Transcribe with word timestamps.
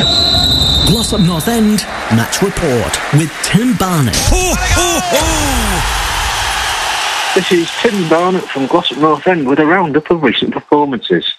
Glossop 0.00 1.20
North 1.20 1.48
End 1.48 1.80
Match 2.16 2.42
Report 2.42 2.98
with 3.12 3.30
Tim 3.42 3.76
Barnett. 3.76 4.14
This 7.34 7.52
is 7.52 7.70
Tim 7.80 8.08
Barnett 8.08 8.44
from 8.44 8.66
Glossop 8.66 8.98
North 8.98 9.26
End 9.26 9.46
with 9.46 9.58
a 9.60 9.66
roundup 9.66 10.10
of 10.10 10.22
recent 10.22 10.52
performances. 10.52 11.34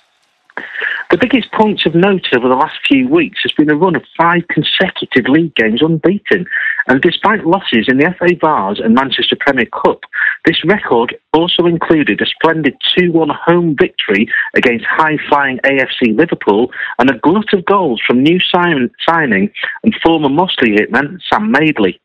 The 1.12 1.18
biggest 1.18 1.52
points 1.52 1.86
of 1.86 1.94
note 1.94 2.28
over 2.34 2.48
the 2.48 2.56
last 2.56 2.80
few 2.88 3.08
weeks 3.08 3.42
has 3.44 3.52
been 3.52 3.70
a 3.70 3.76
run 3.76 3.96
of 3.96 4.04
five 4.16 4.48
consecutive 4.48 5.26
league 5.26 5.56
games 5.56 5.82
unbeaten. 5.82 6.46
And 6.88 7.02
despite 7.02 7.46
losses 7.46 7.88
in 7.90 7.98
the 7.98 8.16
FA 8.18 8.36
Vase 8.40 8.80
and 8.80 8.96
Manchester 8.96 9.36
Premier 9.38 9.66
Cup, 9.66 10.00
this 10.46 10.64
record 10.66 11.16
also 11.34 11.66
included 11.66 12.22
a 12.22 12.26
splendid 12.26 12.76
2 12.98 13.12
1 13.12 13.30
home 13.30 13.76
victory 13.80 14.28
against 14.56 14.86
high 14.86 15.18
flying 15.30 15.60
AFC 15.60 16.18
Liverpool 16.18 16.72
and 17.00 17.10
a 17.10 17.20
glut 17.20 17.54
of 17.54 17.66
goals 17.66 18.02
from 18.06 18.24
new 18.24 18.40
signing 18.40 19.52
and 19.84 19.96
former 20.04 20.30
Mossley 20.30 20.78
hitman 20.78 21.20
Sam 21.30 21.52
Madeley. 21.52 22.00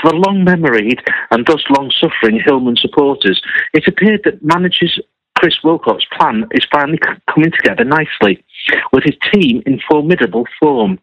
For 0.00 0.10
the 0.10 0.16
long 0.16 0.44
memoried 0.44 1.00
and 1.30 1.46
thus 1.46 1.62
long 1.76 1.90
suffering 1.90 2.40
Hillman 2.44 2.76
supporters, 2.76 3.40
it 3.74 3.86
appeared 3.86 4.22
that 4.24 4.42
managers 4.42 4.98
Chris 5.38 5.58
Willcock's 5.62 6.06
plan 6.16 6.46
is 6.52 6.66
finally 6.72 6.98
coming 7.28 7.50
together 7.50 7.84
nicely, 7.84 8.44
with 8.92 9.04
his 9.04 9.16
team 9.32 9.62
in 9.66 9.80
formidable 9.90 10.46
form. 10.60 10.98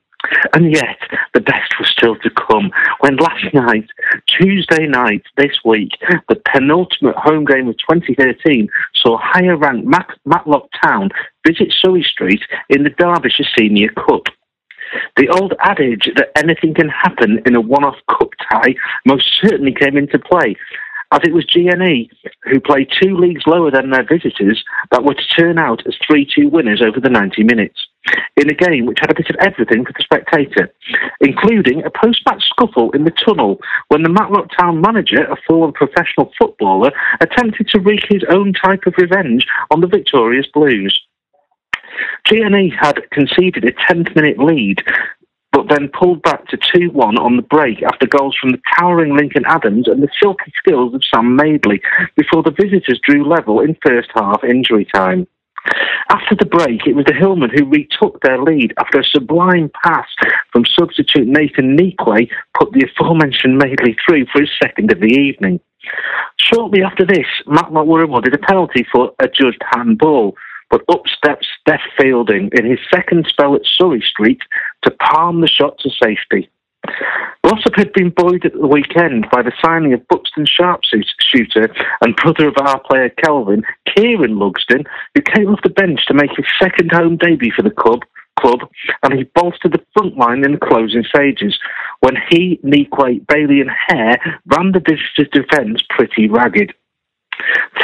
And 0.54 0.74
yet, 0.74 0.98
the 1.34 1.42
best 1.42 1.74
was 1.80 1.90
still 1.90 2.16
to 2.18 2.30
come 2.30 2.72
when 3.00 3.16
last 3.18 3.54
night, 3.54 3.88
Tuesday 4.28 4.86
night 4.86 5.24
this 5.38 5.60
week, 5.64 5.92
the 6.28 6.36
penultimate 6.36 7.16
home 7.16 7.46
game 7.46 7.68
of 7.68 7.78
2013 7.78 8.70
saw 8.96 9.18
higher 9.22 9.58
ranked 9.58 9.88
Mat- 9.88 10.18
Matlock 10.26 10.70
Town 10.84 11.10
visit 11.46 11.74
Surrey 11.80 12.04
Street 12.04 12.42
in 12.70 12.84
the 12.84 12.90
Derbyshire 12.90 13.48
Senior 13.58 13.90
Cup. 13.90 14.24
The 15.18 15.30
old 15.30 15.54
adage 15.60 16.10
that 16.16 16.32
anything 16.36 16.74
can 16.74 16.90
happen 16.90 17.42
in 17.46 17.56
a 17.56 17.62
one 17.62 17.84
off 17.84 17.98
cup 18.10 18.30
tie 18.52 18.76
most 19.06 19.32
certainly 19.40 19.74
came 19.74 19.98
into 19.98 20.18
play 20.18 20.56
as 21.12 21.22
it 21.24 21.34
was 21.34 21.46
GNE, 21.46 22.10
who 22.44 22.60
played 22.60 22.92
two 23.02 23.18
leagues 23.18 23.44
lower 23.48 23.72
than 23.72 23.90
their 23.90 24.04
visitors, 24.04 24.64
that 24.92 25.04
were 25.04 25.16
to 25.16 25.28
turn 25.36 25.58
out 25.58 25.86
as 25.88 25.96
3 26.06 26.28
2 26.36 26.50
winners 26.50 26.82
over 26.82 27.00
the 27.00 27.10
90 27.10 27.44
minutes. 27.44 27.88
In 28.38 28.50
a 28.50 28.54
game 28.54 28.86
which 28.86 29.00
had 29.02 29.12
a 29.12 29.16
bit 29.16 29.30
of 29.30 29.36
everything 29.42 29.86
for 29.86 29.92
the 29.92 30.02
spectator, 30.02 30.74
including 31.20 31.84
a 31.84 31.92
post 31.92 32.22
match 32.26 32.44
scuffle 32.50 32.92
in 32.92 33.04
the 33.04 33.12
tunnel 33.12 33.60
when 33.90 34.04
the 34.04 34.10
Matlock 34.10 34.50
Town 34.58 34.80
manager, 34.80 35.24
a 35.26 35.36
former 35.48 35.74
professional 35.74 36.32
footballer, 36.38 36.92
attempted 37.20 37.68
to 37.68 37.80
wreak 37.80 38.06
his 38.08 38.24
own 38.30 38.54
type 38.54 38.86
of 38.86 38.94
revenge 38.98 39.46
on 39.72 39.82
the 39.82 39.88
victorious 39.88 40.48
Blues. 40.54 40.98
GNE 42.30 42.72
had 42.80 43.10
conceded 43.12 43.66
a 43.66 43.74
10th 43.74 44.16
minute 44.16 44.40
lead 44.40 44.84
but 45.52 45.68
then 45.68 45.90
pulled 45.90 46.22
back 46.22 46.48
to 46.48 46.58
2 46.58 46.92
1 46.92 47.18
on 47.18 47.36
the 47.36 47.42
break 47.42 47.82
after 47.84 48.08
goals 48.08 48.38
from 48.40 48.52
the 48.52 48.62
towering 48.78 49.16
Lincoln 49.16 49.44
Adams 49.46 49.88
and 49.88 50.02
the 50.02 50.08
silky 50.22 50.52
skills 50.58 50.94
of 50.94 51.04
Sam 51.04 51.36
Madeley 51.36 51.82
before 52.16 52.44
the 52.44 52.52
visitors 52.52 53.00
drew 53.04 53.28
level 53.28 53.60
in 53.60 53.76
first 53.84 54.10
half 54.14 54.44
injury 54.44 54.86
time. 54.86 55.28
After 56.10 56.36
the 56.36 56.46
break, 56.46 56.88
it 56.88 56.96
was 56.96 57.06
the 57.06 57.14
Hillmen 57.14 57.52
who 57.54 57.66
retook 57.66 58.22
their 58.22 58.42
lead 58.42 58.74
after 58.80 59.00
a 59.00 59.04
sublime 59.04 59.70
pass 59.84 60.08
from 60.52 60.66
substitute 60.66 61.28
Nathan 61.28 61.78
Nikwe 61.78 62.30
put 62.58 62.72
the 62.72 62.88
aforementioned 62.90 63.58
Madeley 63.58 63.96
through 64.06 64.26
for 64.32 64.42
his 64.42 64.50
second 64.62 64.92
of 64.92 65.00
the 65.00 65.14
evening. 65.14 65.60
Shortly 66.38 66.82
after 66.82 67.06
this, 67.06 67.28
Matlock 67.46 67.86
were 67.86 68.04
awarded 68.04 68.34
a 68.34 68.38
penalty 68.38 68.86
for 68.92 69.14
a 69.20 69.28
judged 69.28 69.62
handball, 69.72 70.36
but 70.70 70.84
up 70.90 71.04
steps 71.08 71.48
Steph 71.62 71.82
Fielding 71.98 72.50
in 72.54 72.66
his 72.66 72.80
second 72.94 73.28
spell 73.28 73.56
at 73.56 73.62
Surrey 73.66 74.02
Street 74.02 74.42
to 74.84 74.92
palm 74.92 75.42
the 75.42 75.48
shot 75.48 75.78
to 75.80 75.90
safety. 75.90 76.50
Glossop 77.44 77.76
had 77.76 77.94
been 77.94 78.10
buoyed 78.12 78.46
at 78.46 78.54
the 78.54 78.68
weekend 78.68 79.26
by 79.32 79.42
the 79.42 79.52
signing 79.64 79.94
of 79.94 80.08
Buxton 80.08 80.46
sharpshooter 80.46 81.74
and 82.02 82.16
brother 82.16 82.48
of 82.48 82.56
our 82.62 82.80
player 82.82 83.10
Kelvin, 83.10 83.64
Kieran 83.88 84.36
Lugsden, 84.36 84.86
who 85.16 85.22
came 85.22 85.48
off 85.48 85.62
the 85.64 85.70
bench 85.70 86.06
to 86.08 86.14
make 86.14 86.32
his 86.36 86.46
second 86.62 86.92
home 86.92 87.18
debut 87.18 87.52
for 87.56 87.64
the 87.64 87.72
club, 87.72 88.02
club 88.40 88.70
and 89.04 89.14
he 89.14 89.24
bolstered 89.36 89.74
the 89.74 89.86
front 89.94 90.18
line 90.18 90.46
in 90.46 90.54
the 90.54 90.58
closing 90.58 91.04
stages 91.04 91.58
when 92.02 92.16
he, 92.30 92.60
Nikwe, 92.64 93.26
Bailey 93.28 93.62
and 93.62 93.72
Hare 93.88 94.20
ran 94.46 94.72
the 94.72 94.80
visitors' 94.80 95.30
defence 95.32 95.82
pretty 95.90 96.28
ragged. 96.28 96.74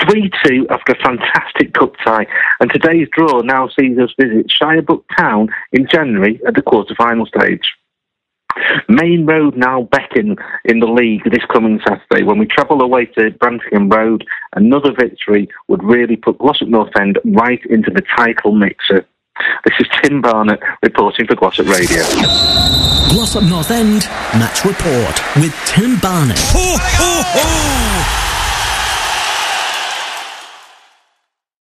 3 0.09 0.29
2 0.45 0.67
after 0.69 0.93
a 0.93 1.03
fantastic 1.03 1.73
cup 1.73 1.95
tie, 2.03 2.27
and 2.59 2.69
today's 2.71 3.07
draw 3.13 3.39
now 3.39 3.69
sees 3.69 3.97
us 3.97 4.13
visit 4.19 4.51
Shirebrook 4.51 5.03
Town 5.17 5.47
in 5.71 5.87
January 5.89 6.39
at 6.45 6.55
the 6.55 6.61
quarter 6.61 6.93
final 6.95 7.25
stage. 7.25 7.71
Maine 8.87 9.25
Road 9.25 9.57
now 9.57 9.83
beckon 9.83 10.37
in 10.63 10.79
the 10.79 10.87
league 10.87 11.23
this 11.25 11.45
coming 11.51 11.79
Saturday. 11.85 12.23
When 12.23 12.37
we 12.37 12.45
travel 12.45 12.81
away 12.81 13.05
to 13.17 13.31
Brantingham 13.31 13.91
Road, 13.91 14.25
another 14.55 14.93
victory 14.93 15.49
would 15.67 15.83
really 15.83 16.15
put 16.15 16.37
Glossop 16.37 16.69
North 16.69 16.95
End 16.99 17.19
right 17.25 17.61
into 17.69 17.91
the 17.91 18.03
title 18.15 18.53
mixer. 18.53 19.05
This 19.65 19.75
is 19.79 19.87
Tim 20.01 20.21
Barnett 20.21 20.59
reporting 20.81 21.27
for 21.27 21.35
Glossop 21.35 21.67
Radio. 21.67 22.03
Glossop 23.09 23.43
North 23.43 23.71
End 23.71 24.03
Match 24.39 24.65
Report 24.65 25.21
with 25.37 25.53
Tim 25.65 25.99
Barnett. 25.99 26.39